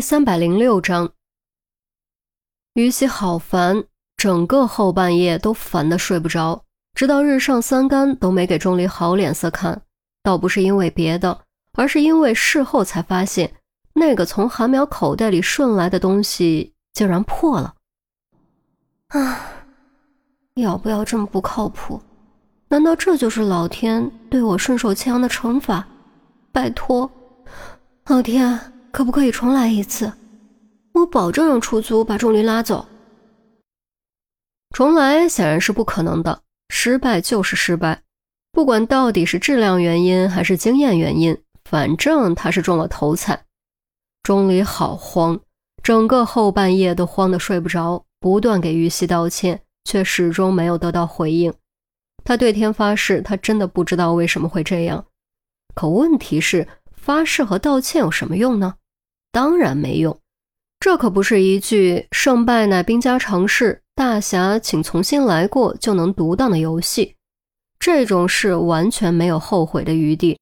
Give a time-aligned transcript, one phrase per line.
[0.00, 1.12] 三百零六章，
[2.74, 3.84] 于西好烦，
[4.16, 9.82] 整个后半夜都烦得睡不着，直到日上三竿都没给钟离好脸色看。
[10.22, 11.42] 倒不是因为别的，
[11.72, 13.52] 而是因为事后才发现，
[13.94, 17.74] 那个从韩苗口袋里顺来的东西竟然破了。
[19.08, 19.40] 啊，
[20.54, 22.00] 要不要这么不靠谱？
[22.68, 25.86] 难道这就是老天对我顺手牵羊的惩罚？
[26.52, 27.10] 拜托，
[28.06, 28.72] 老天！
[28.92, 30.12] 可不可以重来一次？
[30.92, 32.86] 我保证让出租把钟离拉走。
[34.70, 38.02] 重来显然是不可能的，失败就是失败，
[38.52, 43.44] 不管到底是质量原因还是经验原因，反正他是中了头彩。
[44.22, 45.40] 钟离好慌，
[45.82, 51.52] 整个后半夜都慌得睡不着，不断给于西道歉，却始终没有得到回应。
[52.24, 55.06] 他对天发誓，他真的不知道为什么会这样。
[55.74, 58.74] 可问题是，发誓和道歉有什么用呢？
[59.32, 60.18] 当然没用，
[60.80, 67.16] 这可不是一句“胜败乃兵家常事，大侠请重新来过”就能独当的游戏。
[67.78, 70.38] 这种事完全没有后悔的余地。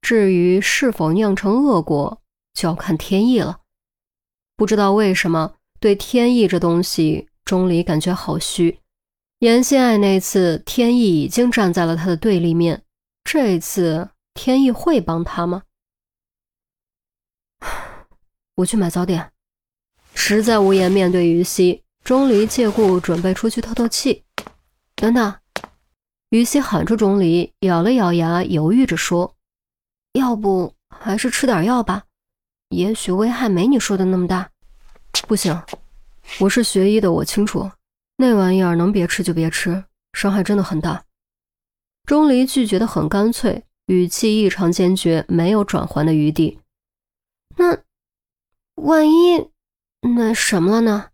[0.00, 2.22] 至于是否酿成恶果，
[2.54, 3.58] 就要看天意了。
[4.56, 8.78] 不知道为什么，对天意这东西，钟离感觉好虚。
[9.40, 12.82] 严心爱那次，天意已经站在了他的对立面，
[13.24, 15.62] 这次天意会帮他吗？
[18.60, 19.32] 我去买早点，
[20.14, 24.22] 实在无颜面对于西，钟离借故准备出去透透气。
[24.94, 25.34] 等等，
[26.28, 29.34] 于西喊住钟离，咬了咬牙，犹豫着说
[30.12, 32.04] ：“要不还是吃点药吧，
[32.68, 34.50] 也许危害没你说的那么大。”
[35.26, 35.58] 不行，
[36.40, 37.70] 我是学医的，我清楚，
[38.18, 41.02] 那玩意儿能别吃就别吃，伤害真的很大。
[42.04, 46.58] 钟离拒绝的很干脆，语气异常坚决，没有转圜的余地。
[47.56, 47.78] 那。
[48.82, 49.50] 万一
[50.16, 51.06] 那什么了呢？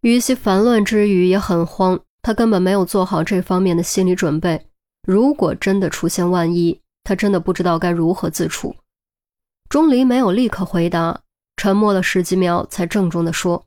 [0.00, 4.66] 于西烦乱之余也很慌，他根本没有做好这方面的心理准备。
[5.02, 8.74] 如果真的出现万一，他真的不知道该如何自处。
[9.68, 11.20] 钟离没有立刻回答，
[11.56, 13.66] 沉默了十几秒，才郑重地说：“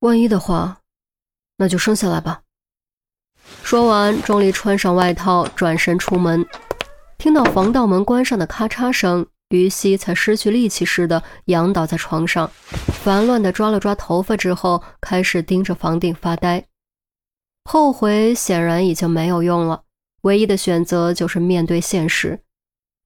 [0.00, 0.80] 万一的话，
[1.58, 2.42] 那就生下来吧。”
[3.62, 6.46] 说完，钟离穿上外套，转身出门，
[7.18, 9.26] 听到防盗门关上的咔嚓声。
[9.54, 12.50] 于西才失去力气似的仰倒在床上，
[13.02, 16.64] 烦乱地抓了抓头发之后，开始盯着房顶发呆。
[17.64, 19.82] 后悔显然已经没有用了，
[20.22, 22.40] 唯一的选择就是面对现实。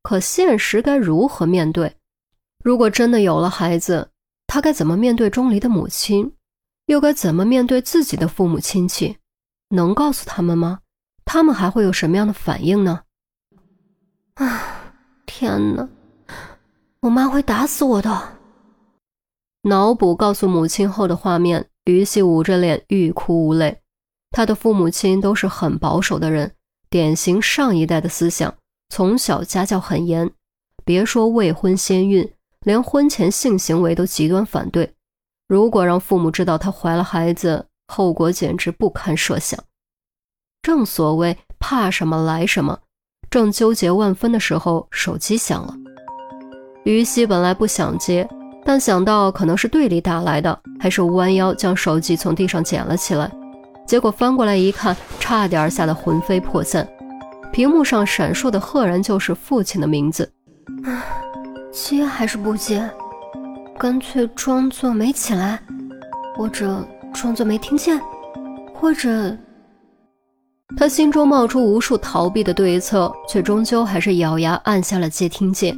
[0.03, 1.95] 可现实该如何面对？
[2.65, 4.11] 如果真的有了孩子，
[4.47, 6.33] 他该怎么面对钟离的母亲？
[6.87, 9.19] 又该怎么面对自己的父母亲戚？
[9.71, 10.81] 能告诉他们吗？
[11.25, 13.03] 他们还会有什么样的反应呢？
[14.35, 14.95] 啊，
[15.27, 15.87] 天哪！
[17.01, 18.39] 我妈会打死我的。
[19.63, 23.81] 脑补告诉母亲后的画面，于西捂着脸欲哭无泪。
[24.31, 26.55] 他的父母亲都是很保守的人，
[26.91, 28.53] 典型上一代的思想，
[28.89, 30.29] 从小家教很严。
[30.85, 34.93] 别说未婚先孕，连婚前性行为都极端反对。
[35.47, 39.63] 如果让父母知道她怀了孩子，后果简直不堪设想。
[40.63, 42.81] 正所谓怕什么来什么，
[43.31, 45.75] 正纠结万分的时候，手机响了。
[46.85, 48.29] 于西本来不想接，
[48.65, 53.31] 但想到可能是队里打来的，还是弯腰将手机从地上捡了起来。
[53.87, 56.87] 结果翻过来一看，差点吓得魂飞魄散。
[57.51, 60.31] 屏幕上闪烁的赫然就是父亲的名字。
[61.73, 62.89] 接还是不接？
[63.79, 65.59] 干脆装作没起来，
[66.37, 68.01] 或者装作没听见，
[68.75, 69.37] 或者……
[70.77, 75.75] 他心中冒出无数逃避的对策，却终究还是咬牙按下了接听键。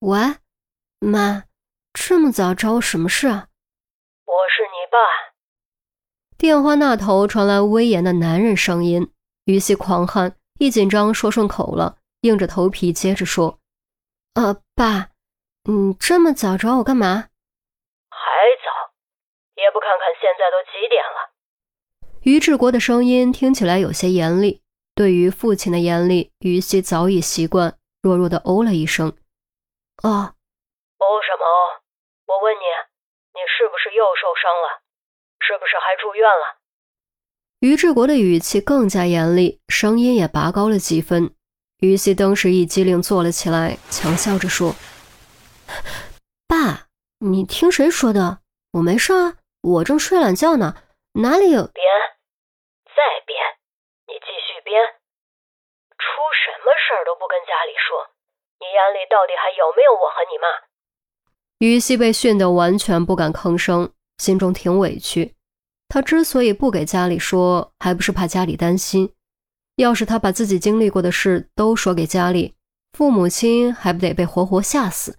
[0.00, 0.18] 喂，
[1.00, 1.44] 妈，
[1.94, 3.48] 这么早找我什么事啊？
[4.26, 4.98] 我是你爸。
[6.36, 9.10] 电话那头传来威严的男人声音，
[9.46, 13.58] 于西狂汗，一紧张说顺口了，硬着头皮接着说
[14.36, 15.12] ：“呃，爸，
[15.64, 17.28] 你这么早找我干嘛？
[18.10, 18.18] 还
[18.62, 18.92] 早，
[19.54, 21.32] 也不看看现在都几点了。”
[22.20, 24.60] 于志国的声音听起来有些严厉，
[24.94, 29.16] 对于父亲的严厉，于西早已习惯，弱弱的哦了一声。
[30.02, 30.34] 哦，
[30.98, 31.80] 哦什么哦？
[32.26, 32.66] 我问你，
[33.34, 34.82] 你是不是又受伤了？
[35.40, 36.56] 是不是还住院了？
[37.60, 41.34] 于志国的语气更加严厉，声音也拔高了几分。
[41.78, 44.74] 于西当时一激灵，坐了起来，强笑着说
[46.48, 46.88] ：“爸，
[47.20, 48.40] 你听谁说的？
[48.72, 50.74] 我没事啊，我正睡懒觉呢，
[51.14, 51.66] 哪里有……
[51.68, 51.84] 编，
[52.84, 53.38] 再编，
[54.08, 54.82] 你继续编，
[55.96, 58.10] 出什么事儿都不跟家里说。”
[58.58, 60.46] 你眼里到底还有没有我和你妈？
[61.58, 65.34] 于西被训得完全不敢吭声，心中挺委屈。
[65.88, 69.12] 他之所以不给家里说，还不是怕家里担心。
[69.76, 72.54] 要是他把自己经历过的事都说给家里，
[72.92, 75.18] 父母亲还不得被活活吓死？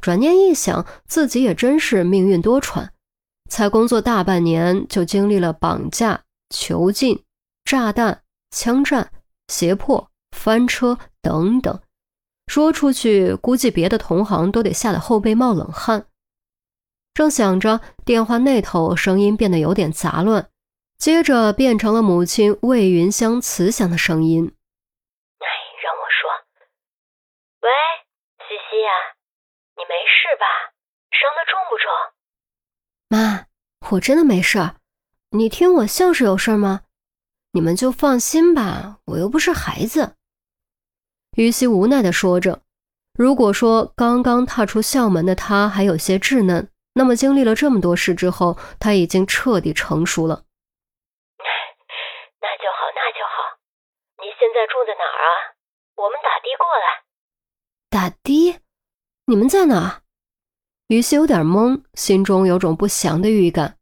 [0.00, 2.88] 转念一想，自己也真是命运多舛，
[3.50, 7.22] 才工作大半年就经历了绑架、囚禁、
[7.64, 9.12] 炸弹、枪战、
[9.48, 11.80] 胁迫、翻车等等，
[12.50, 16.06] 说出去估计别的同行都得吓得后背冒冷汗。
[17.14, 20.50] 正想着，电话那头声音变得有点杂乱。
[20.98, 24.52] 接着变成了母亲魏云香慈祥的声音
[25.38, 25.46] ：“哎，
[25.80, 26.28] 让我说，
[27.60, 27.68] 喂，
[28.40, 28.90] 西西呀，
[29.76, 30.74] 你没事吧？
[31.12, 31.86] 伤的重不重
[33.06, 33.46] ？”“妈，
[33.92, 34.58] 我真的没事。
[35.30, 36.80] 你听我像是有事儿吗？
[37.52, 40.16] 你们就放心吧，我又不是孩子。”
[41.40, 42.60] 于西无奈地说着。
[43.14, 50.44] 如果说刚刚踏出校门的他还有些稚嫩，那么经历了这么多事之后，他已经彻底成熟了。
[52.42, 53.56] 那就好，那就好。
[54.18, 55.56] 你现在住在哪儿啊？
[55.96, 57.00] 我们打的过来。
[57.88, 58.60] 打的？
[59.24, 60.02] 你们在哪？
[60.88, 63.78] 于西有点懵，心中有种不祥的预感。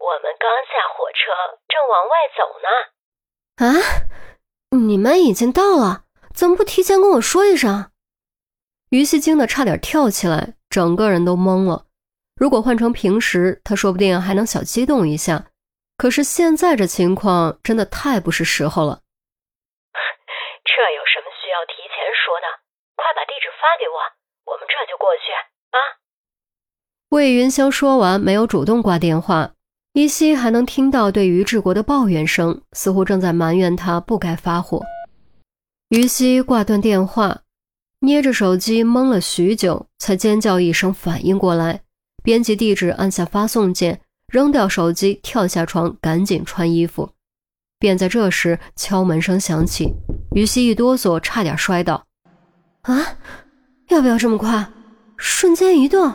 [0.00, 1.30] 我们刚下火车，
[1.68, 2.68] 正往外走呢。
[3.56, 4.05] 啊？
[4.76, 6.04] 你们已经到了？
[6.34, 7.90] 怎么不提前跟我说一声？
[8.90, 11.86] 于西惊得差点跳起来，整个人都懵了。
[12.36, 15.46] 如果换成平时，他说不定还能小激动一下。
[15.96, 19.00] 可是现在这情况真的太不是时候了。
[20.62, 22.46] 这有什么需要提前说的？
[22.96, 23.96] 快把地址发给我，
[24.52, 25.32] 我们这就过去
[25.72, 25.78] 啊！
[27.08, 29.54] 魏云霄说完，没有主动挂电话，
[29.96, 34.84] 依稀还能听到对于志国的抱怨声，似乎正在埋怨他不该发火。
[35.88, 37.40] 于西挂断电话，
[38.00, 41.80] 捏着手机懵了许久，才尖叫一声反应过来，
[42.22, 44.02] 编辑地址，按下发送键。
[44.30, 47.08] 扔掉手机，跳下床，赶紧穿衣服。
[47.78, 49.94] 便在这时，敲门声响起，
[50.32, 52.04] 于西一哆嗦，差点摔倒。
[52.82, 53.16] 啊！
[53.88, 54.70] 要不要这么快？
[55.16, 56.12] 瞬间移动。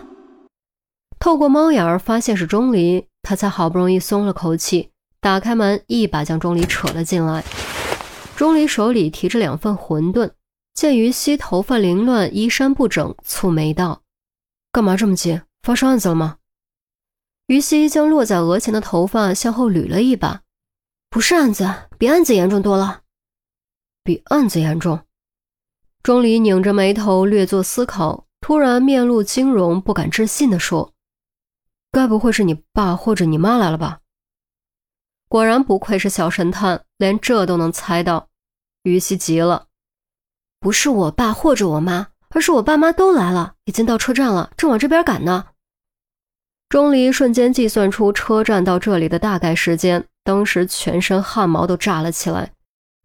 [1.18, 4.90] 透过猫眼儿发现是钟离，他才好不容易松了口气，
[5.20, 7.44] 打开门，一把将钟离扯了进来。
[8.36, 10.32] 钟离手里提着两份馄饨，
[10.74, 14.02] 见于西头发凌乱，衣衫不整，蹙眉道
[14.72, 15.42] ：“干嘛这么急？
[15.62, 16.38] 发生案子了吗？”
[17.48, 20.42] 于西将落在额前的头发向后捋了一把，
[21.10, 23.02] 不是案子，比案子严重多了。
[24.04, 25.00] 比案子严重。
[26.02, 30.94] 钟离拧着眉头，略作思考，突然面露惊容，不敢置信地说
[31.92, 34.00] ：“该不会是你爸或者你妈来了吧？”
[35.28, 38.28] 果然不愧是小神探，连这都能猜到。
[38.84, 39.68] 于西急了
[40.60, 45.48] ：“不是我爸或者我妈，而是我爸妈都来了，已经到车站了，正往这边赶呢。”
[46.68, 52.54] 钟离瞬间计算出车站到这里的大概时间，当时全身汗毛都炸了起来。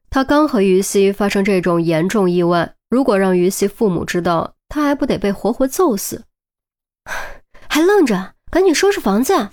[0.09, 6.25] 他刚和于西发生这种严重意外，如果让于西父母知道，他还不得被活活揍死？
[7.69, 8.36] 还愣着？
[8.57, 9.51] 赶紧收拾房子！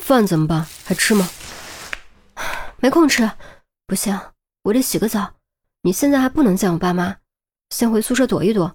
[0.00, 0.66] 饭怎么办？
[0.84, 1.30] 还吃吗？
[2.82, 3.30] 没空吃，
[3.86, 4.18] 不行，
[4.64, 5.34] 我得洗个澡。
[5.82, 7.18] 你现在还不能见我爸妈，
[7.70, 8.74] 先回宿舍躲一躲。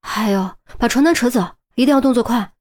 [0.00, 2.54] 还有，把床单扯走，一定要动作快。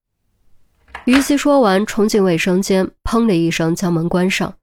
[1.05, 4.53] 于西说完，冲进卫生间，砰的一声将门关上。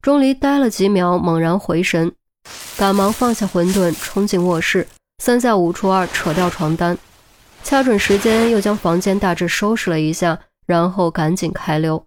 [0.00, 2.10] 钟离呆了几秒，猛然回神，
[2.78, 4.88] 赶忙放下馄饨，冲进卧室，
[5.22, 6.96] 三下五除二扯掉床单，
[7.62, 12.06] 掐准时间又将房间大致收拾了一下，然后赶紧开溜。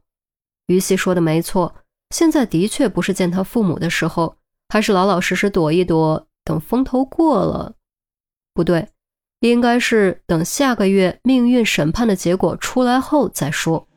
[0.67, 1.75] 于西说的没错，
[2.11, 4.37] 现在的确不是见他父母的时候，
[4.69, 7.73] 还是老老实实躲一躲，等风头过了。
[8.53, 8.87] 不对。
[9.39, 13.87] 应该是等下个月命运审判的结果出来后再说。